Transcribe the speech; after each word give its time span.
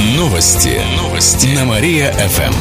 Новости. 0.00 0.80
Новости. 0.96 1.54
На 1.54 1.66
Мария-ФМ. 1.66 2.54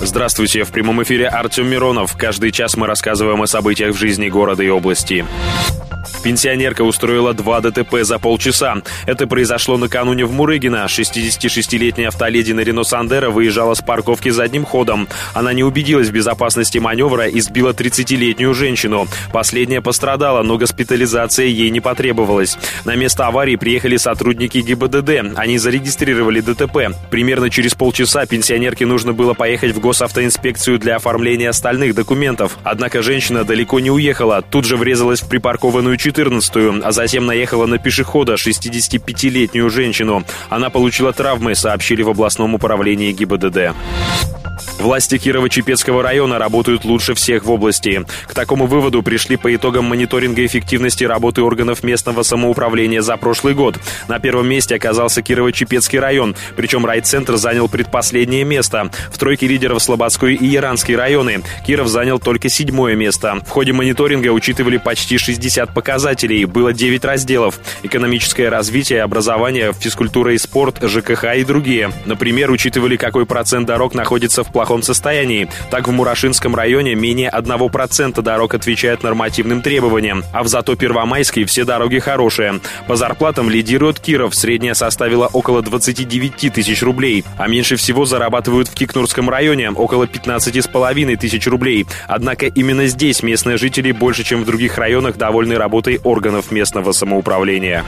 Здравствуйте, 0.00 0.62
в 0.62 0.70
прямом 0.70 1.02
эфире 1.02 1.26
Артем 1.26 1.68
Миронов. 1.68 2.16
Каждый 2.16 2.52
час 2.52 2.76
мы 2.76 2.86
рассказываем 2.86 3.42
о 3.42 3.48
событиях 3.48 3.92
в 3.92 3.98
жизни 3.98 4.28
города 4.28 4.62
и 4.62 4.68
области. 4.68 5.26
Пенсионерка 6.26 6.82
устроила 6.82 7.34
два 7.34 7.60
ДТП 7.60 7.98
за 8.02 8.18
полчаса. 8.18 8.82
Это 9.06 9.28
произошло 9.28 9.76
накануне 9.76 10.24
в 10.24 10.32
Мурыгино. 10.32 10.86
66-летняя 10.88 12.08
автоледи 12.08 12.50
на 12.50 12.62
Рено 12.62 12.82
Сандера 12.82 13.30
выезжала 13.30 13.74
с 13.74 13.80
парковки 13.80 14.30
задним 14.30 14.64
ходом. 14.64 15.06
Она 15.34 15.52
не 15.52 15.62
убедилась 15.62 16.08
в 16.08 16.12
безопасности 16.12 16.78
маневра 16.78 17.28
и 17.28 17.38
сбила 17.38 17.70
30-летнюю 17.70 18.54
женщину. 18.54 19.06
Последняя 19.32 19.80
пострадала, 19.80 20.42
но 20.42 20.58
госпитализация 20.58 21.46
ей 21.46 21.70
не 21.70 21.78
потребовалась. 21.78 22.58
На 22.84 22.96
место 22.96 23.28
аварии 23.28 23.54
приехали 23.54 23.96
сотрудники 23.96 24.58
ГИБДД. 24.58 25.36
Они 25.36 25.58
зарегистрировали 25.58 26.40
ДТП. 26.40 26.92
Примерно 27.08 27.50
через 27.50 27.76
полчаса 27.76 28.26
пенсионерке 28.26 28.84
нужно 28.84 29.12
было 29.12 29.34
поехать 29.34 29.76
в 29.76 29.78
госавтоинспекцию 29.78 30.80
для 30.80 30.96
оформления 30.96 31.50
остальных 31.50 31.94
документов. 31.94 32.58
Однако 32.64 33.00
женщина 33.00 33.44
далеко 33.44 33.78
не 33.78 33.92
уехала. 33.92 34.42
Тут 34.42 34.64
же 34.64 34.76
врезалась 34.76 35.22
в 35.22 35.28
припаркованную 35.28 35.96
4 35.96 36.15
14-ю, 36.16 36.82
а 36.84 36.92
затем 36.92 37.26
наехала 37.26 37.66
на 37.66 37.78
пешехода, 37.78 38.34
65-летнюю 38.34 39.70
женщину. 39.70 40.24
Она 40.48 40.70
получила 40.70 41.12
травмы, 41.12 41.54
сообщили 41.54 42.02
в 42.02 42.08
областном 42.08 42.54
управлении 42.54 43.12
ГИБДД. 43.12 43.74
Власти 44.78 45.16
Кирово-Чепецкого 45.16 46.02
района 46.02 46.38
работают 46.38 46.84
лучше 46.84 47.14
всех 47.14 47.44
в 47.44 47.50
области. 47.50 48.04
К 48.26 48.34
такому 48.34 48.66
выводу 48.66 49.02
пришли 49.02 49.36
по 49.36 49.54
итогам 49.54 49.86
мониторинга 49.86 50.44
эффективности 50.44 51.04
работы 51.04 51.42
органов 51.42 51.82
местного 51.82 52.22
самоуправления 52.22 53.00
за 53.00 53.16
прошлый 53.16 53.54
год. 53.54 53.76
На 54.06 54.18
первом 54.18 54.48
месте 54.48 54.76
оказался 54.76 55.22
Кирово-Чепецкий 55.22 55.98
район, 55.98 56.36
причем 56.56 56.84
райцентр 56.84 57.36
занял 57.36 57.68
предпоследнее 57.68 58.44
место. 58.44 58.90
В 59.10 59.18
тройке 59.18 59.46
лидеров 59.46 59.82
Слободской 59.82 60.34
и 60.34 60.46
Яранский 60.46 60.94
районы 60.94 61.42
Киров 61.66 61.88
занял 61.88 62.18
только 62.18 62.48
седьмое 62.50 62.94
место. 62.94 63.40
В 63.46 63.50
ходе 63.50 63.72
мониторинга 63.72 64.28
учитывали 64.28 64.76
почти 64.76 65.16
60 65.16 65.72
показателей, 65.72 66.44
было 66.44 66.72
9 66.72 67.04
разделов. 67.04 67.58
Экономическое 67.82 68.50
развитие, 68.50 69.02
образование, 69.02 69.72
физкультура 69.72 70.34
и 70.34 70.38
спорт, 70.38 70.78
ЖКХ 70.82 71.36
и 71.36 71.44
другие. 71.44 71.92
Например, 72.04 72.50
учитывали, 72.50 72.96
какой 72.96 73.24
процент 73.24 73.66
дорог 73.66 73.94
находится 73.94 74.44
в 74.44 74.52
плохом 74.52 74.65
плохом 74.66 74.82
состоянии. 74.82 75.48
Так, 75.70 75.86
в 75.86 75.92
Мурашинском 75.92 76.56
районе 76.56 76.96
менее 76.96 77.30
1% 77.32 78.20
дорог 78.20 78.54
отвечают 78.54 79.04
нормативным 79.04 79.62
требованиям, 79.62 80.24
а 80.32 80.42
в 80.42 80.48
зато 80.48 80.74
Первомайской 80.74 81.44
все 81.44 81.64
дороги 81.64 82.00
хорошие. 82.00 82.60
По 82.88 82.96
зарплатам 82.96 83.48
лидирует 83.48 84.00
Киров, 84.00 84.34
средняя 84.34 84.74
составила 84.74 85.28
около 85.28 85.62
29 85.62 86.52
тысяч 86.52 86.82
рублей, 86.82 87.24
а 87.38 87.46
меньше 87.46 87.76
всего 87.76 88.06
зарабатывают 88.06 88.66
в 88.68 88.74
Кикнурском 88.74 89.30
районе, 89.30 89.70
около 89.70 90.04
15,5 90.04 91.16
тысяч 91.16 91.46
рублей. 91.46 91.86
Однако 92.08 92.46
именно 92.46 92.86
здесь 92.86 93.22
местные 93.22 93.58
жители 93.58 93.92
больше, 93.92 94.24
чем 94.24 94.42
в 94.42 94.46
других 94.46 94.78
районах, 94.78 95.16
довольны 95.16 95.56
работой 95.56 96.00
органов 96.02 96.50
местного 96.50 96.90
самоуправления. 96.90 97.84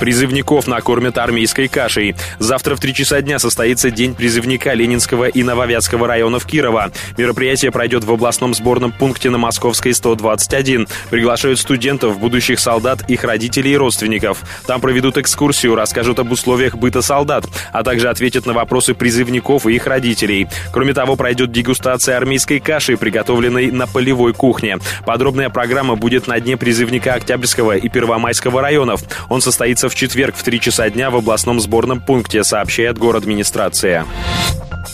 Призывников 0.00 0.66
накормят 0.66 1.18
армейской 1.18 1.68
кашей. 1.68 2.16
Завтра 2.38 2.74
в 2.74 2.80
3 2.80 2.94
часа 2.94 3.20
дня 3.20 3.38
состоится 3.38 3.90
День 3.90 4.14
призывника 4.14 4.72
Ленинского 4.72 5.28
и 5.28 5.42
Нововятского 5.42 6.08
районов 6.08 6.46
Кирова. 6.46 6.90
Мероприятие 7.18 7.70
пройдет 7.70 8.04
в 8.04 8.10
областном 8.10 8.54
сборном 8.54 8.92
пункте 8.92 9.28
на 9.28 9.36
Московской 9.36 9.92
121. 9.92 10.88
Приглашают 11.10 11.60
студентов, 11.60 12.18
будущих 12.18 12.60
солдат, 12.60 13.08
их 13.10 13.24
родителей 13.24 13.74
и 13.74 13.76
родственников. 13.76 14.42
Там 14.66 14.80
проведут 14.80 15.18
экскурсию, 15.18 15.74
расскажут 15.74 16.18
об 16.18 16.32
условиях 16.32 16.76
быта 16.76 17.02
солдат, 17.02 17.44
а 17.70 17.84
также 17.84 18.08
ответят 18.08 18.46
на 18.46 18.54
вопросы 18.54 18.94
призывников 18.94 19.66
и 19.66 19.74
их 19.74 19.86
родителей. 19.86 20.48
Кроме 20.72 20.94
того, 20.94 21.16
пройдет 21.16 21.52
дегустация 21.52 22.16
армейской 22.16 22.58
каши, 22.58 22.96
приготовленной 22.96 23.70
на 23.70 23.86
полевой 23.86 24.32
кухне. 24.32 24.78
Подробная 25.04 25.50
программа 25.50 25.96
будет 25.96 26.26
на 26.26 26.40
дне 26.40 26.56
призывника 26.56 27.12
Октябрьского 27.12 27.76
и 27.76 27.90
Первомайского 27.90 28.62
районов. 28.62 29.02
Он 29.28 29.42
состоится 29.42 29.89
в 29.90 29.94
четверг 29.94 30.36
в 30.36 30.42
3 30.42 30.60
часа 30.60 30.88
дня 30.88 31.10
в 31.10 31.16
областном 31.16 31.60
сборном 31.60 32.00
пункте, 32.00 32.44
сообщает 32.44 32.96
город 32.98 33.24
администрация. 33.24 34.06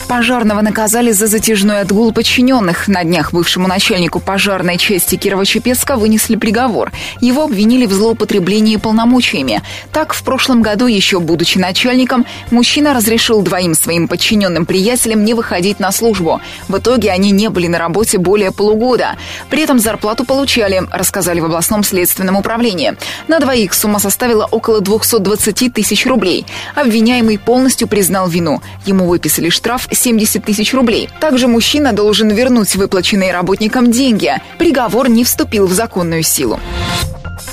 Пожарного 0.09 0.61
наказали 0.61 1.11
за 1.11 1.27
затяжной 1.27 1.81
отгул 1.81 2.13
подчиненных. 2.13 2.87
На 2.87 3.03
днях 3.03 3.33
бывшему 3.33 3.67
начальнику 3.67 4.21
пожарной 4.21 4.79
части 4.79 5.17
Кирово-Чепецка 5.17 5.97
вынесли 5.97 6.37
приговор. 6.37 6.93
Его 7.21 7.43
обвинили 7.43 7.87
в 7.87 7.93
злоупотреблении 7.93 8.77
полномочиями. 8.77 9.63
Так, 9.93 10.15
в 10.15 10.23
прошлом 10.23 10.63
году, 10.63 10.87
еще 10.87 11.19
будучи 11.19 11.59
начальником, 11.59 12.25
мужчина 12.53 12.95
разрешил 12.95 13.43
двоим 13.43 13.75
своим 13.75 14.07
подчиненным 14.07 14.65
приятелям 14.65 15.25
не 15.25 15.35
выходить 15.35 15.81
на 15.81 15.91
службу. 15.91 16.41
В 16.69 16.79
итоге 16.79 17.11
они 17.11 17.33
не 17.33 17.51
были 17.51 17.67
на 17.67 17.79
работе 17.79 18.19
более 18.19 18.53
полугода. 18.53 19.17
При 19.51 19.63
этом 19.63 19.81
зарплату 19.81 20.25
получали, 20.25 20.85
рассказали 20.93 21.41
в 21.41 21.47
областном 21.47 21.83
следственном 21.83 22.37
управлении. 22.37 22.97
На 23.27 23.41
двоих 23.41 23.75
сумма 23.75 23.99
составила 23.99 24.47
около 24.47 24.81
220 24.81 25.75
тысяч 25.75 26.07
рублей. 26.07 26.47
Обвиняемый 26.77 27.39
полностью 27.39 27.89
признал 27.89 28.29
вину. 28.29 28.63
Ему 28.85 29.09
выписали 29.09 29.49
штраф 29.49 29.89
70 29.97 30.45
тысяч 30.45 30.73
рублей. 30.75 31.09
Также 31.21 31.49
мужчина 31.49 31.93
должен 31.93 32.29
вернуть 32.31 32.77
выплаченные 32.77 33.33
работникам 33.33 33.91
деньги. 33.91 34.35
Приговор 34.59 35.09
не 35.09 35.25
вступил 35.25 35.67
в 35.67 35.73
законную 35.73 36.23
силу. 36.23 36.61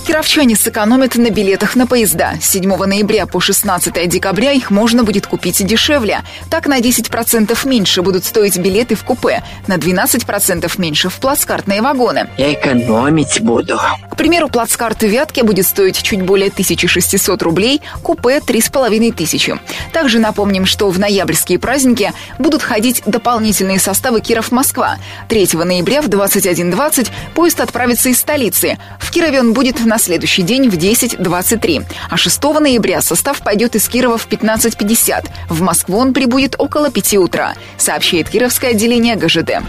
Кировчане 0.05 0.57
сэкономят 0.57 1.15
на 1.15 1.29
билетах 1.29 1.77
на 1.77 1.87
поезда. 1.87 2.33
С 2.41 2.49
7 2.49 2.75
ноября 2.75 3.25
по 3.25 3.39
16 3.39 4.09
декабря 4.09 4.51
их 4.51 4.69
можно 4.69 5.05
будет 5.05 5.27
купить 5.27 5.65
дешевле. 5.65 6.23
Так 6.49 6.67
на 6.67 6.81
10% 6.81 7.57
меньше 7.67 8.01
будут 8.01 8.25
стоить 8.25 8.57
билеты 8.57 8.95
в 8.95 9.05
купе, 9.05 9.43
на 9.67 9.77
12% 9.77 10.69
меньше 10.77 11.07
в 11.07 11.15
плацкартные 11.15 11.81
вагоны. 11.81 12.29
Я 12.37 12.51
экономить 12.51 13.39
буду. 13.39 13.79
К 14.11 14.17
примеру, 14.17 14.49
плацкарт 14.49 15.03
Вятки 15.03 15.39
будет 15.41 15.65
стоить 15.65 16.01
чуть 16.03 16.21
более 16.21 16.49
1600 16.49 17.41
рублей, 17.41 17.81
купе 18.01 18.41
3500. 18.41 19.59
Также 19.93 20.19
напомним, 20.19 20.65
что 20.65 20.89
в 20.89 20.99
ноябрьские 20.99 21.59
праздники 21.59 22.11
будут 22.39 22.61
ходить 22.61 23.03
дополнительные 23.05 23.79
составы 23.79 24.19
Киров-Москва. 24.19 24.97
3 25.29 25.49
ноября 25.53 26.01
в 26.01 26.09
21.20 26.09 27.07
поезд 27.33 27.61
отправится 27.61 28.09
из 28.09 28.19
столицы. 28.19 28.77
В 28.99 29.09
Кирове 29.09 29.39
он 29.39 29.53
будет 29.53 29.83
на 29.85 29.92
следующий 29.97 30.43
день 30.43 30.69
в 30.69 30.75
10.23. 30.75 31.85
А 32.09 32.17
6 32.17 32.43
ноября 32.43 33.01
состав 33.01 33.41
пойдет 33.41 33.75
из 33.75 33.87
Кирова 33.87 34.17
в 34.17 34.27
15.50. 34.27 35.29
В 35.49 35.61
Москву 35.61 35.97
он 35.97 36.13
прибудет 36.13 36.55
около 36.57 36.91
5 36.91 37.15
утра, 37.17 37.55
сообщает 37.77 38.29
Кировское 38.29 38.71
отделение 38.71 39.15
ГЖД. 39.15 39.61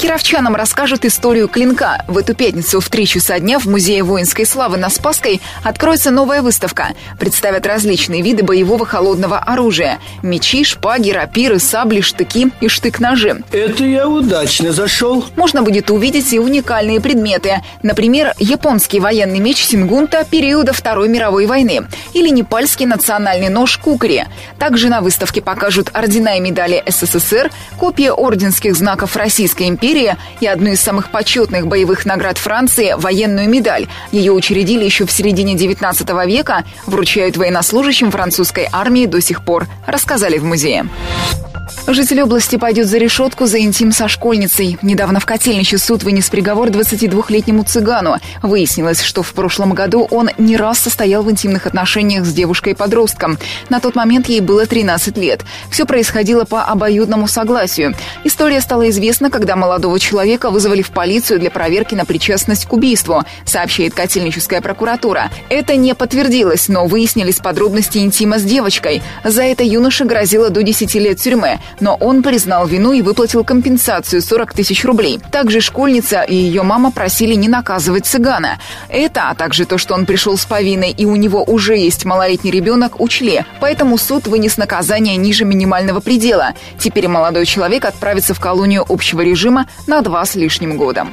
Кировчанам 0.00 0.56
расскажут 0.56 1.04
историю 1.04 1.46
клинка. 1.46 2.02
В 2.08 2.16
эту 2.16 2.34
пятницу 2.34 2.80
в 2.80 2.88
3 2.88 3.06
часа 3.06 3.38
дня 3.38 3.58
в 3.58 3.66
Музее 3.66 4.02
воинской 4.02 4.46
славы 4.46 4.78
на 4.78 4.88
Спасской 4.88 5.42
откроется 5.62 6.10
новая 6.10 6.40
выставка. 6.40 6.94
Представят 7.18 7.66
различные 7.66 8.22
виды 8.22 8.42
боевого 8.42 8.86
холодного 8.86 9.36
оружия. 9.40 9.98
Мечи, 10.22 10.64
шпаги, 10.64 11.10
рапиры, 11.10 11.58
сабли, 11.58 12.00
штыки 12.00 12.50
и 12.62 12.68
штык-ножи. 12.68 13.42
Это 13.52 13.84
я 13.84 14.08
удачно 14.08 14.72
зашел. 14.72 15.22
Можно 15.36 15.62
будет 15.62 15.90
увидеть 15.90 16.32
и 16.32 16.38
уникальные 16.38 17.02
предметы. 17.02 17.60
Например, 17.82 18.32
японский 18.38 19.00
военный 19.00 19.38
меч 19.38 19.62
Сингунта 19.62 20.24
периода 20.24 20.72
Второй 20.72 21.08
мировой 21.08 21.44
войны 21.44 21.82
или 22.14 22.30
непальский 22.30 22.86
национальный 22.86 23.50
нож 23.50 23.76
Кукри. 23.76 24.24
Также 24.58 24.88
на 24.88 25.02
выставке 25.02 25.42
покажут 25.42 25.90
ордена 25.92 26.38
и 26.38 26.40
медали 26.40 26.82
СССР, 26.86 27.50
копии 27.76 28.08
орденских 28.08 28.74
знаков 28.74 29.14
Российской 29.14 29.68
империи 29.68 29.89
империи 29.90 30.16
и 30.40 30.46
одну 30.46 30.70
из 30.70 30.80
самых 30.80 31.10
почетных 31.10 31.66
боевых 31.66 32.06
наград 32.06 32.38
Франции– 32.38 32.94
военную 32.96 33.48
медаль. 33.48 33.88
Ее 34.12 34.32
учредили 34.32 34.84
еще 34.84 35.06
в 35.06 35.10
середине 35.12 35.54
19 35.54 36.08
века, 36.26 36.64
вручают 36.86 37.36
военнослужащим 37.36 38.10
французской 38.10 38.68
армии 38.72 39.06
до 39.06 39.20
сих 39.20 39.44
пор, 39.44 39.66
рассказали 39.86 40.38
в 40.38 40.44
музее. 40.44 40.86
Житель 41.86 42.22
области 42.22 42.56
пойдет 42.56 42.86
за 42.86 42.98
решетку 42.98 43.46
за 43.46 43.60
интим 43.60 43.92
со 43.92 44.06
школьницей. 44.06 44.78
Недавно 44.82 45.18
в 45.18 45.26
Котельнище 45.26 45.78
суд 45.78 46.02
вынес 46.02 46.28
приговор 46.30 46.68
22-летнему 46.68 47.64
цыгану. 47.64 48.16
Выяснилось, 48.42 49.02
что 49.02 49.22
в 49.22 49.32
прошлом 49.32 49.72
году 49.72 50.06
он 50.10 50.30
не 50.38 50.56
раз 50.56 50.78
состоял 50.78 51.22
в 51.22 51.30
интимных 51.30 51.66
отношениях 51.66 52.24
с 52.24 52.32
девушкой-подростком. 52.32 53.38
На 53.70 53.80
тот 53.80 53.96
момент 53.96 54.28
ей 54.28 54.40
было 54.40 54.66
13 54.66 55.16
лет. 55.16 55.44
Все 55.70 55.84
происходило 55.84 56.44
по 56.44 56.62
обоюдному 56.62 57.26
согласию. 57.26 57.94
История 58.24 58.60
стала 58.60 58.88
известна, 58.90 59.30
когда 59.30 59.56
молодого 59.80 59.98
человека 59.98 60.50
вызвали 60.50 60.82
в 60.82 60.90
полицию 60.90 61.40
для 61.40 61.50
проверки 61.50 61.94
на 61.94 62.04
причастность 62.04 62.66
к 62.66 62.72
убийству, 62.74 63.22
сообщает 63.46 63.94
Котельническая 63.94 64.60
прокуратура. 64.60 65.30
Это 65.48 65.74
не 65.74 65.94
подтвердилось, 65.94 66.68
но 66.68 66.84
выяснились 66.84 67.38
подробности 67.38 67.96
интима 67.96 68.38
с 68.38 68.42
девочкой. 68.42 69.00
За 69.24 69.42
это 69.42 69.64
юноше 69.64 70.04
грозило 70.04 70.50
до 70.50 70.62
10 70.62 70.94
лет 70.96 71.18
тюрьмы. 71.18 71.60
но 71.80 71.94
он 71.94 72.22
признал 72.22 72.66
вину 72.66 72.92
и 72.92 73.00
выплатил 73.00 73.42
компенсацию 73.42 74.20
40 74.20 74.52
тысяч 74.52 74.84
рублей. 74.84 75.18
Также 75.32 75.62
школьница 75.62 76.20
и 76.20 76.34
ее 76.34 76.62
мама 76.62 76.90
просили 76.90 77.34
не 77.34 77.48
наказывать 77.48 78.04
цыгана. 78.04 78.58
Это, 78.90 79.30
а 79.30 79.34
также 79.34 79.64
то, 79.64 79.78
что 79.78 79.94
он 79.94 80.04
пришел 80.04 80.36
с 80.36 80.44
повинной 80.44 80.90
и 80.90 81.06
у 81.06 81.16
него 81.16 81.42
уже 81.42 81.74
есть 81.74 82.04
малолетний 82.04 82.50
ребенок, 82.50 83.00
учли. 83.00 83.46
Поэтому 83.60 83.96
суд 83.96 84.26
вынес 84.26 84.58
наказание 84.58 85.16
ниже 85.16 85.46
минимального 85.46 86.00
предела. 86.00 86.52
Теперь 86.78 87.08
молодой 87.08 87.46
человек 87.46 87.86
отправится 87.86 88.34
в 88.34 88.40
колонию 88.40 88.84
общего 88.86 89.22
режима 89.22 89.66
на 89.86 90.02
два 90.02 90.24
с 90.24 90.34
лишним 90.34 90.76
года. 90.76 91.06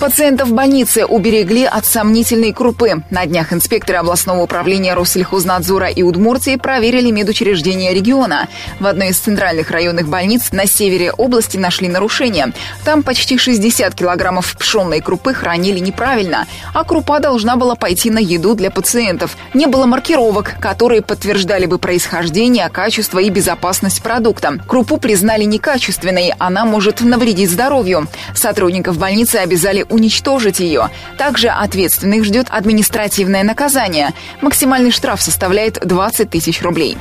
Пациентов 0.00 0.52
больницы 0.52 1.04
уберегли 1.04 1.64
от 1.64 1.84
сомнительной 1.84 2.52
крупы. 2.52 3.02
На 3.10 3.26
днях 3.26 3.52
инспекторы 3.52 3.98
областного 3.98 4.42
управления 4.42 4.94
Россельхознадзора 4.94 5.88
и 5.88 6.04
Удмуртии 6.04 6.54
проверили 6.54 7.10
медучреждения 7.10 7.92
региона. 7.92 8.46
В 8.78 8.86
одной 8.86 9.08
из 9.08 9.18
центральных 9.18 9.72
районных 9.72 10.06
больниц 10.06 10.52
на 10.52 10.66
севере 10.66 11.10
области 11.10 11.56
нашли 11.56 11.88
нарушения. 11.88 12.52
Там 12.84 13.02
почти 13.02 13.38
60 13.38 13.92
килограммов 13.92 14.56
пшенной 14.56 15.00
крупы 15.00 15.34
хранили 15.34 15.80
неправильно, 15.80 16.46
а 16.72 16.84
крупа 16.84 17.18
должна 17.18 17.56
была 17.56 17.74
пойти 17.74 18.08
на 18.10 18.20
еду 18.20 18.54
для 18.54 18.70
пациентов. 18.70 19.36
Не 19.52 19.66
было 19.66 19.86
маркировок, 19.86 20.54
которые 20.60 21.02
подтверждали 21.02 21.66
бы 21.66 21.78
происхождение, 21.78 22.68
качество 22.68 23.18
и 23.18 23.30
безопасность 23.30 24.00
продукта. 24.00 24.58
Крупу 24.68 24.98
признали 24.98 25.42
некачественной, 25.42 26.34
она 26.38 26.64
может 26.64 27.00
навредить 27.00 27.50
здоровью. 27.50 28.06
Сотрудников 28.32 28.96
больницы 28.96 29.36
обязали 29.36 29.87
уничтожить 29.88 30.60
ее. 30.60 30.90
Также 31.16 31.48
ответственных 31.48 32.24
ждет 32.24 32.46
административное 32.50 33.42
наказание. 33.42 34.10
Максимальный 34.40 34.90
штраф 34.90 35.20
составляет 35.20 35.78
20 35.84 36.30
тысяч 36.30 36.62
рублей. 36.62 36.96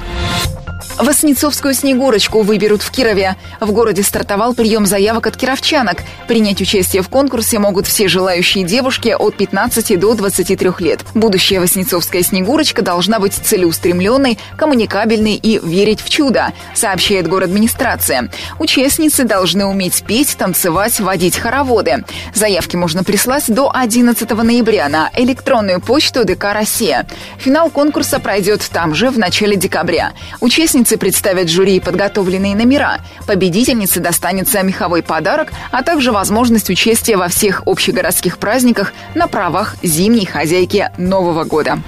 Воснецовскую 0.98 1.74
снегурочку 1.74 2.42
выберут 2.42 2.82
в 2.82 2.92
Кирове. 2.92 3.36
В 3.60 3.72
городе 3.72 4.04
стартовал 4.04 4.54
прием 4.54 4.86
заявок 4.86 5.28
от 5.28 5.38
кировчанок. 5.38 6.04
Принять 6.28 6.62
участие 6.62 7.02
в 7.02 7.10
конкурсе 7.10 7.60
могут 7.60 7.88
все 7.88 8.08
желающие 8.08 8.64
девушки 8.64 9.16
от 9.18 9.36
15 9.36 10.00
до 10.00 10.14
23 10.14 10.72
лет. 10.80 11.02
Будущая 11.14 11.60
Воснецовская 11.60 12.24
снегурочка 12.24 12.82
должна 12.82 13.20
быть 13.20 13.34
целеустремленной, 13.34 14.40
коммуникабельной 14.58 15.36
и 15.36 15.60
верить 15.60 16.02
в 16.02 16.10
чудо, 16.10 16.52
сообщает 16.74 17.28
город 17.28 17.48
администрация. 17.48 18.30
Участницы 18.60 19.24
должны 19.24 19.66
уметь 19.66 20.04
петь, 20.04 20.36
танцевать, 20.38 21.00
водить 21.00 21.38
хороводы. 21.38 22.06
Заявки 22.34 22.76
можно 22.76 23.04
прислать 23.04 23.46
до 23.48 23.72
11 23.74 24.30
ноября 24.32 24.90
на 24.90 25.10
электронную 25.16 25.82
почту 25.82 26.26
ДК 26.26 26.54
«Россия». 26.54 27.08
Финал 27.40 27.70
конкурса 27.70 28.20
пройдет 28.20 28.68
там 28.72 28.94
же 28.94 29.10
в 29.10 29.18
начале 29.18 29.56
декабря. 29.56 30.14
Участницы 30.40 30.87
Участницы 30.88 31.00
представят 31.00 31.50
жюри 31.50 31.81
подготовленные 31.81 32.56
номера. 32.56 33.01
Победительнице 33.25 34.00
достанется 34.00 34.62
меховой 34.62 35.04
подарок, 35.04 35.51
а 35.69 35.84
также 35.84 36.13
возможность 36.13 36.69
участия 36.69 37.18
во 37.18 37.28
всех 37.28 37.63
общегородских 37.66 38.38
праздниках 38.38 38.94
на 39.13 39.28
правах 39.28 39.75
зимней 39.84 40.25
хозяйки 40.25 40.89
Нового 40.98 41.44
года. 41.44 41.80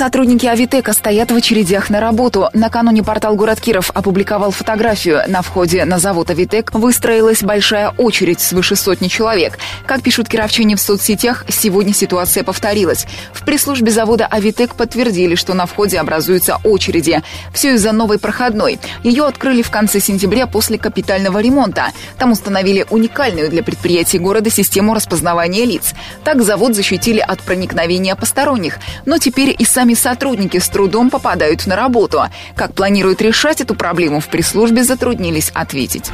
Сотрудники 0.00 0.46
Авитека 0.46 0.94
стоят 0.94 1.30
в 1.30 1.36
очередях 1.36 1.90
на 1.90 2.00
работу. 2.00 2.48
Накануне 2.54 3.02
портал 3.02 3.36
«Город 3.36 3.60
Киров» 3.60 3.90
опубликовал 3.92 4.50
фотографию. 4.50 5.20
На 5.28 5.42
входе 5.42 5.84
на 5.84 5.98
завод 5.98 6.30
Авитек 6.30 6.72
выстроилась 6.72 7.42
большая 7.42 7.90
очередь 7.98 8.40
свыше 8.40 8.76
сотни 8.76 9.08
человек. 9.08 9.58
Как 9.84 10.00
пишут 10.00 10.26
кировчане 10.26 10.76
в 10.76 10.80
соцсетях, 10.80 11.44
сегодня 11.50 11.92
ситуация 11.92 12.44
повторилась. 12.44 13.04
В 13.34 13.44
пресс-службе 13.44 13.90
завода 13.90 14.24
Авитек 14.24 14.74
подтвердили, 14.74 15.34
что 15.34 15.52
на 15.52 15.66
входе 15.66 15.98
образуются 15.98 16.56
очереди. 16.64 17.22
Все 17.52 17.74
из-за 17.74 17.92
новой 17.92 18.18
проходной. 18.18 18.78
Ее 19.02 19.26
открыли 19.26 19.60
в 19.60 19.70
конце 19.70 20.00
сентября 20.00 20.46
после 20.46 20.78
капитального 20.78 21.40
ремонта. 21.40 21.88
Там 22.16 22.32
установили 22.32 22.86
уникальную 22.88 23.50
для 23.50 23.62
предприятий 23.62 24.18
города 24.18 24.48
систему 24.48 24.94
распознавания 24.94 25.66
лиц. 25.66 25.92
Так 26.24 26.40
завод 26.40 26.74
защитили 26.74 27.20
от 27.20 27.42
проникновения 27.42 28.16
посторонних. 28.16 28.78
Но 29.04 29.18
теперь 29.18 29.54
и 29.58 29.66
сами 29.66 29.89
сотрудники 29.94 30.58
с 30.58 30.68
трудом 30.68 31.10
попадают 31.10 31.66
на 31.66 31.76
работу. 31.76 32.22
Как 32.54 32.74
планируют 32.74 33.22
решать 33.22 33.60
эту 33.60 33.74
проблему 33.74 34.20
в 34.20 34.28
пресс-службе, 34.28 34.84
затруднились 34.84 35.50
ответить. 35.54 36.10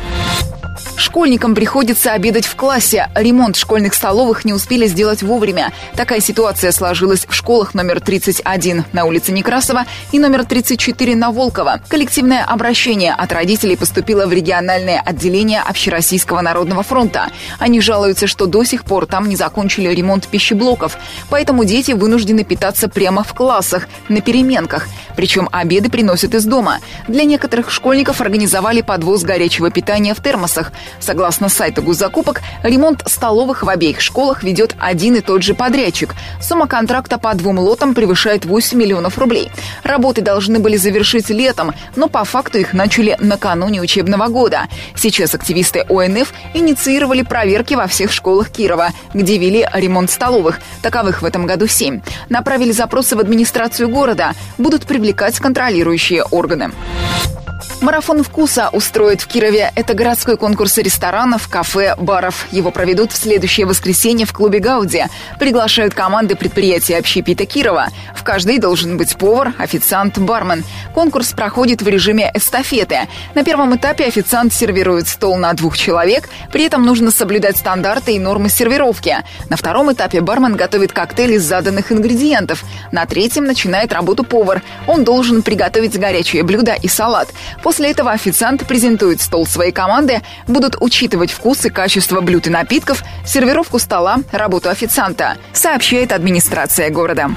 Школьникам 0.97 1.55
приходится 1.55 2.13
обедать 2.13 2.47
в 2.47 2.57
классе. 2.57 3.11
Ремонт 3.15 3.57
школьных 3.57 3.93
столовых 3.93 4.47
не 4.47 4.55
успели 4.55 4.87
сделать 4.87 5.23
вовремя. 5.23 5.73
Такая 5.95 6.21
ситуация 6.21 6.73
сложилась 6.73 7.27
в 7.29 7.35
школах 7.35 7.75
номер 7.75 8.01
31 8.01 8.85
на 8.93 9.05
улице 9.05 9.33
Некрасова 9.33 9.85
и 10.13 10.19
номер 10.19 10.47
34 10.47 11.15
на 11.15 11.33
Волкова. 11.33 11.81
Коллективное 11.89 12.43
обращение 12.45 13.13
от 13.13 13.31
родителей 13.31 13.77
поступило 13.77 14.27
в 14.27 14.33
региональное 14.33 15.01
отделение 15.01 15.61
Общероссийского 15.61 16.41
народного 16.41 16.83
фронта. 16.83 17.29
Они 17.59 17.83
жалуются, 17.83 18.27
что 18.27 18.47
до 18.47 18.65
сих 18.65 18.85
пор 18.85 19.05
там 19.07 19.29
не 19.29 19.37
закончили 19.37 19.89
ремонт 19.89 20.27
пищеблоков. 20.29 20.97
Поэтому 21.29 21.65
дети 21.65 21.93
вынуждены 21.93 22.43
питаться 22.43 22.89
прямо 22.89 23.23
в 23.23 23.35
классах, 23.35 23.87
на 24.09 24.23
переменках. 24.23 24.89
Причем 25.15 25.49
обеды 25.53 25.91
приносят 25.91 26.35
из 26.35 26.45
дома. 26.45 26.79
Для 27.07 27.25
некоторых 27.25 27.71
школьников 27.71 28.21
организовали 28.21 28.81
подвоз 28.81 29.25
горячего 29.25 29.71
питания 29.71 30.15
в 30.15 30.23
термосах. 30.23 30.73
Согласно 31.01 31.49
сайту 31.49 31.83
госзакупок, 31.83 32.43
ремонт 32.63 33.03
столовых 33.07 33.63
в 33.63 33.69
обеих 33.69 34.01
школах 34.01 34.43
ведет 34.43 34.75
один 34.79 35.17
и 35.17 35.21
тот 35.21 35.43
же 35.43 35.55
подрядчик. 35.55 36.15
Сумма 36.41 36.67
контракта 36.67 37.19
по 37.19 37.35
двум 37.35 37.59
лотам 37.59 37.95
превышает 37.95 38.45
8 38.45 38.79
миллионов 38.79 39.19
рублей. 39.19 39.51
Работы 39.83 40.23
должны 40.23 40.59
были 40.59 40.77
завершить 40.77 41.31
летом, 41.31 41.75
но 41.95 42.09
по 42.09 42.25
факту 42.25 42.59
их 42.59 42.73
начали 42.73 43.17
накануне 43.21 43.81
учебного 43.81 44.29
года. 44.29 44.69
Сейчас 44.95 45.35
активисты 45.35 45.85
ОНФ 45.89 46.33
инициировали 46.55 47.23
проверки 47.23 47.75
во 47.75 47.87
всех 47.87 48.13
школах 48.13 48.51
Кирова, 48.51 48.91
где 49.15 49.39
вели 49.39 49.67
ремонт 49.73 50.11
столовых. 50.11 50.61
Таковых 50.83 51.23
в 51.23 51.25
этом 51.25 51.47
году 51.47 51.67
семь. 51.67 52.01
Направили 52.29 52.73
запросы 52.73 53.17
в 53.17 53.21
администрацию 53.21 53.89
города. 53.89 54.35
Будут 54.59 54.87
привлекать 54.87 55.39
контролирующие 55.39 56.25
органы. 56.25 56.73
Марафон 57.87 58.25
вкуса 58.25 58.69
устроит 58.73 59.21
в 59.21 59.29
Кирове. 59.29 59.71
Это 59.77 59.95
городской 59.95 60.37
конкурс 60.37 60.77
ресторанов, 60.79 61.47
кафе, 61.47 61.95
баров. 61.97 62.49
Его 62.51 62.73
проведут 62.73 63.13
в 63.13 63.17
следующее 63.17 63.65
воскресенье 63.65 64.27
в 64.27 64.33
клубе 64.33 64.59
«Гауди». 64.59 65.05
Приглашают 65.39 65.95
команды 65.95 66.35
предприятия 66.35 66.99
общепита 66.99 67.47
Кирова. 67.47 67.91
В 68.17 68.25
каждой 68.25 68.59
должен 68.59 68.97
быть 68.97 69.17
повар, 69.17 69.55
официант, 69.57 70.19
бармен. 70.19 70.65
Конкурс 70.95 71.33
проходит 71.33 71.81
в 71.81 71.87
режиме 71.87 72.29
эстафеты. 72.35 73.03
На 73.37 73.45
первом 73.45 73.77
этапе 73.77 74.07
официант 74.07 74.53
сервирует 74.53 75.07
стол 75.07 75.37
на 75.37 75.53
двух 75.53 75.79
человек. 75.79 76.29
При 76.51 76.65
этом 76.65 76.85
нужно 76.85 77.13
соблюдать 77.13 77.57
стандарты 77.57 78.17
и 78.17 78.19
нормы 78.19 78.49
сервировки. 78.49 79.19
На 79.49 79.57
втором 79.57 79.93
этапе 79.93 80.21
бармен 80.23 80.57
готовит 80.57 80.93
коктейль 80.93 81.35
из 81.35 81.45
заданных 81.45 81.93
ингредиентов. 81.93 82.65
На 82.91 83.07
третьем 83.07 83.45
начинает 83.45 83.93
работу 83.93 84.25
повар. 84.25 84.65
Он 84.89 85.05
должен 85.05 85.43
приготовить 85.43 85.97
горячее 85.97 86.43
блюдо 86.43 86.73
и 86.73 86.89
салат. 86.89 87.29
После 87.63 87.76
этого 87.85 88.13
официант 88.13 88.67
презентует 88.67 89.21
стол 89.21 89.47
своей 89.47 89.73
команды, 89.73 90.23
будут 90.47 90.77
учитывать 90.81 91.31
вкус 91.31 91.65
и 91.65 91.71
качество 91.71 92.21
блюд 92.21 92.47
и 92.47 92.51
напитков, 92.51 93.03
сервировку 93.25 93.79
стола, 93.79 94.19
работу 94.33 94.69
официанта, 94.71 95.37
сообщает 95.53 96.13
администрация 96.13 96.91
города. 96.91 97.31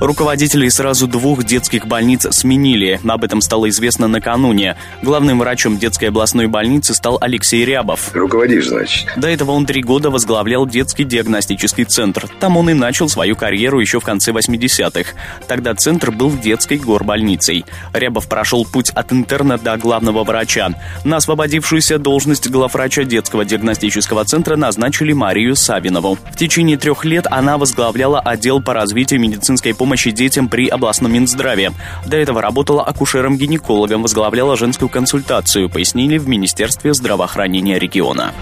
Руководителей 0.00 0.70
сразу 0.70 1.06
двух 1.06 1.44
детских 1.44 1.86
больниц 1.86 2.26
сменили. 2.30 3.00
Об 3.06 3.22
этом 3.22 3.40
стало 3.40 3.68
известно 3.68 4.08
накануне. 4.08 4.76
Главным 5.02 5.38
врачом 5.38 5.78
детской 5.78 6.06
областной 6.06 6.46
больницы 6.48 6.94
стал 6.94 7.16
Алексей 7.20 7.64
Рябов. 7.64 8.10
Руководишь, 8.12 8.68
значит? 8.68 9.08
До 9.16 9.28
этого 9.28 9.52
он 9.52 9.66
три 9.66 9.82
года 9.82 10.10
возглавлял 10.10 10.66
детский 10.66 11.04
диагностический 11.04 11.84
центр. 11.84 12.28
Там 12.40 12.56
он 12.56 12.70
и 12.70 12.74
начал 12.74 13.08
свою 13.08 13.36
карьеру 13.36 13.78
еще 13.78 14.00
в 14.00 14.04
конце 14.04 14.32
80-х. 14.32 15.12
Тогда 15.46 15.74
центр 15.74 16.10
был 16.10 16.32
детской 16.36 16.76
горбольницей. 16.76 17.64
Рябов 17.92 18.28
прошел 18.28 18.66
путь 18.66 18.90
от 18.90 19.12
интерна 19.12 19.53
до 19.58 19.76
главного 19.76 20.24
врача. 20.24 20.70
На 21.04 21.16
освободившуюся 21.16 21.98
должность 21.98 22.48
главврача 22.48 23.04
детского 23.04 23.44
диагностического 23.44 24.24
центра 24.24 24.56
назначили 24.56 25.12
Марию 25.12 25.56
Савинову. 25.56 26.18
В 26.30 26.36
течение 26.36 26.76
трех 26.76 27.04
лет 27.04 27.26
она 27.30 27.58
возглавляла 27.58 28.20
отдел 28.20 28.62
по 28.62 28.74
развитию 28.74 29.20
медицинской 29.20 29.74
помощи 29.74 30.10
детям 30.10 30.48
при 30.48 30.68
областном 30.68 31.12
Минздраве. 31.12 31.72
До 32.06 32.16
этого 32.16 32.40
работала 32.40 32.82
акушером-гинекологом, 32.84 34.02
возглавляла 34.02 34.56
женскую 34.56 34.88
консультацию, 34.88 35.68
пояснили 35.68 36.18
в 36.18 36.28
Министерстве 36.28 36.94
здравоохранения 36.94 37.78
региона. 37.78 38.32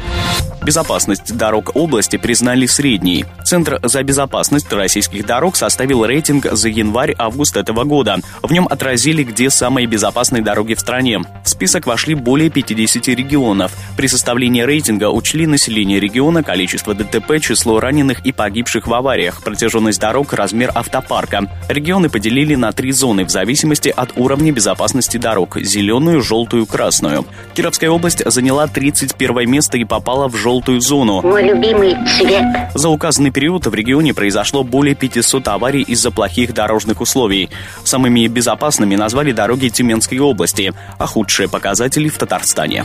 Безопасность 0.62 1.36
дорог 1.36 1.74
области 1.74 2.16
признали 2.16 2.66
средней. 2.66 3.24
Центр 3.44 3.80
за 3.82 4.02
безопасность 4.04 4.72
российских 4.72 5.26
дорог 5.26 5.56
составил 5.56 6.04
рейтинг 6.06 6.46
за 6.52 6.68
январь-август 6.68 7.56
этого 7.56 7.82
года. 7.82 8.18
В 8.42 8.52
нем 8.52 8.68
отразили, 8.70 9.24
где 9.24 9.50
самые 9.50 9.88
безопасные 9.88 10.42
дороги 10.42 10.74
в 10.74 10.80
стране 10.80 11.01
стране. 11.02 11.20
В 11.44 11.48
список 11.48 11.86
вошли 11.86 12.14
более 12.14 12.50
50 12.50 13.08
регионов. 13.08 13.72
При 13.96 14.06
составлении 14.06 14.62
рейтинга 14.62 15.10
учли 15.10 15.46
население 15.46 15.98
региона, 15.98 16.42
количество 16.42 16.94
ДТП, 16.94 17.40
число 17.40 17.80
раненых 17.80 18.24
и 18.24 18.32
погибших 18.32 18.86
в 18.86 18.94
авариях, 18.94 19.42
протяженность 19.42 20.00
дорог, 20.00 20.32
размер 20.32 20.70
автопарка. 20.74 21.50
Регионы 21.68 22.08
поделили 22.08 22.54
на 22.54 22.72
три 22.72 22.92
зоны 22.92 23.24
в 23.24 23.30
зависимости 23.30 23.92
от 23.94 24.16
уровня 24.16 24.52
безопасности 24.52 25.16
дорог– 25.16 25.58
зеленую, 25.60 26.22
желтую, 26.22 26.66
красную. 26.66 27.26
Кировская 27.54 27.90
область 27.90 28.22
заняла 28.30 28.68
31 28.68 29.50
место 29.50 29.78
и 29.78 29.84
попала 29.84 30.28
в 30.28 30.36
желтую 30.36 30.80
зону. 30.80 31.22
Мой 31.22 31.42
любимый 31.42 31.96
цвет. 32.16 32.44
За 32.74 32.88
указанный 32.88 33.32
период 33.32 33.66
в 33.66 33.74
регионе 33.74 34.14
произошло 34.14 34.62
более 34.62 34.94
500 34.94 35.48
аварий 35.48 35.82
из-за 35.82 36.12
плохих 36.12 36.54
дорожных 36.54 37.00
условий. 37.00 37.50
Самыми 37.82 38.28
безопасными 38.28 38.94
назвали 38.94 39.32
дороги 39.32 39.68
Тюменской 39.68 40.18
области, 40.18 40.72
а 40.98 41.06
худшие 41.06 41.48
показатели 41.48 42.08
в 42.08 42.18
Татарстане. 42.18 42.84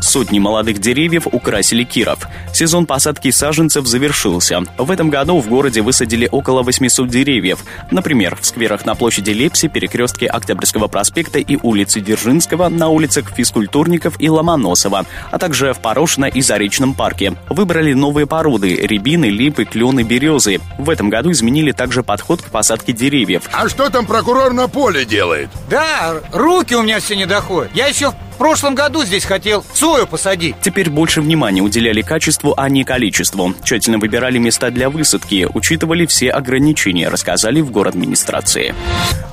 Сотни 0.00 0.38
молодых 0.38 0.78
деревьев 0.78 1.26
украсили 1.30 1.84
Киров. 1.84 2.26
Сезон 2.52 2.86
посадки 2.86 3.30
саженцев 3.30 3.86
завершился. 3.86 4.60
В 4.78 4.90
этом 4.90 5.10
году 5.10 5.40
в 5.40 5.48
городе 5.48 5.82
высадили 5.82 6.28
около 6.30 6.62
800 6.62 7.08
деревьев. 7.08 7.64
Например, 7.90 8.36
в 8.40 8.44
скверах 8.46 8.86
на 8.86 8.94
площади 8.94 9.30
Лепси, 9.30 9.68
перекрестке 9.68 10.26
Октябрьского 10.26 10.88
проспекта 10.88 11.38
и 11.38 11.58
улицы 11.62 12.00
Дзержинского, 12.00 12.68
на 12.68 12.88
улицах 12.88 13.30
Физкультурников 13.34 14.14
и 14.18 14.28
Ломоносова, 14.28 15.04
а 15.30 15.38
также 15.38 15.72
в 15.72 15.80
Порошино 15.80 16.26
и 16.26 16.40
Заречном 16.40 16.94
парке. 16.94 17.34
Выбрали 17.48 17.92
новые 17.92 18.26
породы– 18.26 18.74
рябины, 18.82 19.26
липы, 19.26 19.64
клены, 19.64 20.02
березы. 20.02 20.60
В 20.78 20.90
этом 20.90 21.10
году 21.10 21.30
изменили 21.30 21.72
также 21.72 22.02
подход 22.02 22.42
к 22.42 22.46
посадке 22.46 22.92
деревьев. 22.92 23.42
А 23.52 23.68
что 23.68 23.90
там 23.90 24.06
прокурор 24.06 24.52
на 24.52 24.68
поле 24.68 25.04
делает? 25.04 25.50
Да, 25.68 26.14
руки 26.32 26.74
у 26.74 26.82
меня 26.82 27.00
все 27.00 27.16
не 27.16 27.26
доходят. 27.26 27.70
Я 27.74 27.86
еще 27.86 28.10
в 28.10 28.29
прошлом 28.40 28.74
году 28.74 29.04
здесь 29.04 29.26
хотел 29.26 29.62
сою 29.74 30.06
посадить. 30.06 30.56
Теперь 30.62 30.88
больше 30.88 31.20
внимания 31.20 31.60
уделяли 31.60 32.00
качеству, 32.00 32.54
а 32.56 32.70
не 32.70 32.84
количеству. 32.84 33.54
Тщательно 33.62 33.98
выбирали 33.98 34.38
места 34.38 34.70
для 34.70 34.88
высадки, 34.88 35.46
учитывали 35.52 36.06
все 36.06 36.30
ограничения, 36.30 37.10
рассказали 37.10 37.60
в 37.60 37.70
город 37.70 37.90
администрации. 38.00 38.74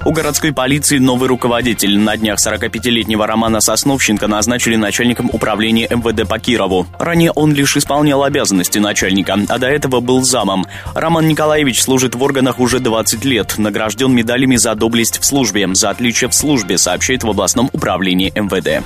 У 0.04 0.12
городской 0.12 0.54
полиции 0.54 0.98
новый 0.98 1.30
руководитель. 1.30 1.98
На 1.98 2.18
днях 2.18 2.40
45-летнего 2.40 3.26
Романа 3.26 3.62
Сосновченко 3.62 4.28
назначили 4.28 4.76
начальником 4.76 5.30
управления 5.32 5.88
МВД 5.90 6.28
по 6.28 6.38
Кирову. 6.38 6.86
Ранее 7.00 7.32
он 7.32 7.54
лишь 7.54 7.78
исполнял 7.78 8.24
обязанности 8.24 8.78
начальника, 8.78 9.38
а 9.48 9.58
до 9.58 9.68
этого 9.68 10.02
был 10.02 10.22
замом. 10.24 10.66
Роман 10.94 11.28
Николаевич 11.28 11.82
служит 11.82 12.16
в 12.16 12.22
органах 12.22 12.60
уже 12.60 12.80
20 12.80 13.24
лет, 13.24 13.58
награжден 13.58 14.14
медалями 14.14 14.58
за 14.58 14.76
доблесть 14.76 15.20
в 15.20 15.26
службе, 15.26 15.68
за 15.74 15.92
отличие 15.92 16.30
в 16.30 16.34
службе, 16.34 16.78
сообщает 16.78 17.24
в 17.24 17.30
областном 17.30 17.70
управлении 17.74 18.34
МВД. 18.36 18.86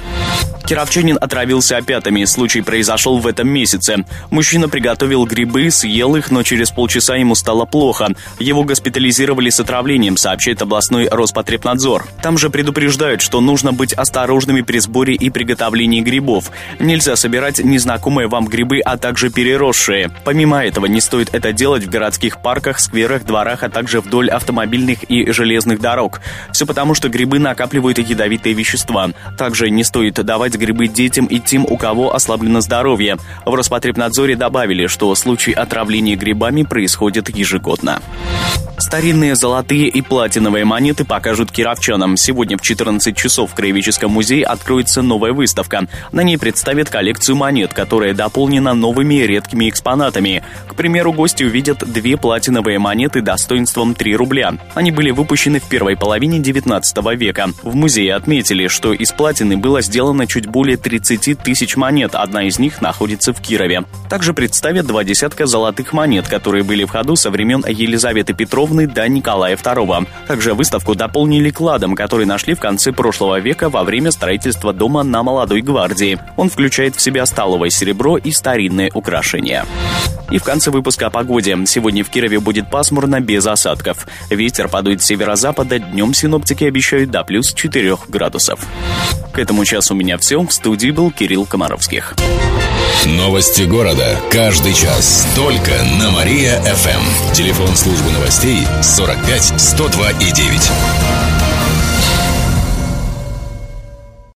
Кировчанин 0.71 1.17
отравился 1.19 1.75
опятами. 1.75 2.23
Случай 2.23 2.61
произошел 2.61 3.19
в 3.19 3.27
этом 3.27 3.49
месяце. 3.49 4.05
Мужчина 4.29 4.69
приготовил 4.69 5.25
грибы, 5.25 5.69
съел 5.69 6.15
их, 6.15 6.31
но 6.31 6.43
через 6.43 6.71
полчаса 6.71 7.17
ему 7.17 7.35
стало 7.35 7.65
плохо. 7.65 8.07
Его 8.39 8.63
госпитализировали 8.63 9.49
с 9.49 9.59
отравлением, 9.59 10.15
сообщает 10.15 10.61
областной 10.61 11.09
Роспотребнадзор. 11.09 12.07
Там 12.23 12.37
же 12.37 12.49
предупреждают, 12.49 13.21
что 13.21 13.41
нужно 13.41 13.73
быть 13.73 13.91
осторожными 13.91 14.61
при 14.61 14.79
сборе 14.79 15.13
и 15.13 15.29
приготовлении 15.29 15.99
грибов. 15.99 16.51
Нельзя 16.79 17.17
собирать 17.17 17.59
незнакомые 17.59 18.29
вам 18.29 18.45
грибы, 18.45 18.79
а 18.79 18.95
также 18.95 19.29
переросшие. 19.29 20.09
Помимо 20.23 20.63
этого, 20.63 20.85
не 20.85 21.01
стоит 21.01 21.35
это 21.35 21.51
делать 21.51 21.83
в 21.83 21.89
городских 21.89 22.41
парках, 22.41 22.79
скверах, 22.79 23.25
дворах, 23.25 23.63
а 23.63 23.69
также 23.69 23.99
вдоль 23.99 24.29
автомобильных 24.29 25.03
и 25.03 25.33
железных 25.33 25.81
дорог. 25.81 26.21
Все 26.53 26.65
потому, 26.65 26.95
что 26.95 27.09
грибы 27.09 27.39
накапливают 27.39 27.99
ядовитые 27.99 28.55
вещества. 28.55 29.09
Также 29.37 29.69
не 29.69 29.83
стоит 29.83 30.00
давать 30.10 30.55
грибы 30.55 30.88
детям 30.88 31.25
и 31.25 31.39
тем, 31.39 31.65
у 31.70 31.77
кого 31.77 32.13
ослаблено 32.13 32.62
здоровье. 32.62 33.17
В 33.46 33.53
Роспотребнадзоре 33.53 34.36
добавили, 34.36 34.88
что 34.88 35.13
случаи 35.15 35.53
отравления 35.53 36.15
грибами 36.15 36.63
происходят 36.63 37.29
ежегодно. 37.29 38.01
Старинные 38.81 39.36
золотые 39.36 39.88
и 39.88 40.01
платиновые 40.01 40.65
монеты 40.65 41.05
покажут 41.05 41.51
кировчанам. 41.51 42.17
Сегодня 42.17 42.58
в 42.58 42.62
14 42.62 43.15
часов 43.15 43.51
в 43.51 43.53
Краеведческом 43.53 44.12
музее 44.12 44.43
откроется 44.43 45.03
новая 45.03 45.34
выставка. 45.34 45.88
На 46.12 46.24
ней 46.24 46.38
представят 46.38 46.89
коллекцию 46.89 47.36
монет, 47.36 47.74
которая 47.74 48.15
дополнена 48.15 48.74
новыми 48.74 49.22
редкими 49.22 49.70
экспонатами. 49.70 50.43
К 50.67 50.74
примеру, 50.74 51.13
гости 51.13 51.43
увидят 51.43 51.79
две 51.86 52.17
платиновые 52.17 52.79
монеты 52.79 53.22
достоинством 53.22 53.93
3 53.93 54.15
рубля. 54.15 54.55
Они 54.74 54.91
были 54.91 55.12
выпущены 55.12 55.60
в 55.60 55.70
первой 55.70 55.96
половине 55.96 56.39
19 56.39 56.98
века. 57.15 57.50
В 57.62 57.75
музее 57.75 58.15
отметили, 58.15 58.67
что 58.67 58.93
из 58.93 59.12
платины 59.12 59.58
было 59.58 59.84
сделано 59.91 60.25
чуть 60.25 60.48
более 60.48 60.77
30 60.77 61.39
тысяч 61.39 61.75
монет, 61.75 62.15
одна 62.15 62.43
из 62.43 62.57
них 62.60 62.81
находится 62.81 63.33
в 63.33 63.41
Кирове. 63.41 63.83
Также 64.10 64.33
представят 64.33 64.88
два 64.88 65.03
десятка 65.03 65.48
золотых 65.48 65.91
монет, 65.91 66.29
которые 66.29 66.63
были 66.63 66.86
в 66.86 66.91
ходу 66.91 67.17
со 67.17 67.29
времен 67.29 67.65
Елизаветы 67.67 68.33
Петровны 68.33 68.88
до 68.88 69.05
Николая 69.10 69.57
II. 69.57 70.07
Также 70.27 70.53
выставку 70.53 70.95
дополнили 70.95 71.50
кладом, 71.50 71.95
который 71.95 72.25
нашли 72.25 72.53
в 72.53 72.62
конце 72.62 72.93
прошлого 72.93 73.41
века 73.41 73.69
во 73.69 73.83
время 73.83 74.12
строительства 74.12 74.71
дома 74.71 75.03
на 75.03 75.24
Молодой 75.24 75.62
Гвардии. 75.62 76.17
Он 76.38 76.50
включает 76.50 76.95
в 76.95 77.01
себя 77.01 77.25
столовое 77.25 77.69
серебро 77.69 78.15
и 78.15 78.31
старинные 78.31 78.91
украшения. 78.93 79.65
И 80.31 80.38
в 80.38 80.43
конце 80.43 80.71
выпуска 80.71 81.07
о 81.07 81.10
погоде. 81.10 81.57
Сегодня 81.65 82.05
в 82.05 82.10
Кирове 82.10 82.39
будет 82.39 82.69
пасмурно, 82.69 83.19
без 83.19 83.45
осадков. 83.45 84.07
Ветер 84.29 84.69
подует 84.69 85.01
с 85.01 85.05
северо-запада, 85.05 85.79
днем 85.79 86.13
синоптики 86.13 86.63
обещают 86.63 87.12
до 87.12 87.25
плюс 87.25 87.53
4 87.53 87.98
градусов. 88.07 88.65
К 89.33 89.39
этому 89.39 89.65
часу 89.71 89.93
у 89.93 89.97
меня 89.97 90.17
все. 90.17 90.41
В 90.41 90.51
студии 90.51 90.91
был 90.91 91.11
Кирилл 91.11 91.45
Комаровских. 91.45 92.15
Новости 93.05 93.61
города. 93.61 94.19
Каждый 94.29 94.73
час. 94.73 95.25
Только 95.33 95.71
на 95.97 96.11
Мария-ФМ. 96.11 97.33
Телефон 97.33 97.73
службы 97.77 98.11
новостей 98.11 98.67
45 98.81 99.53
102 99.57 100.11
и 100.11 100.31
9. 100.33 101.40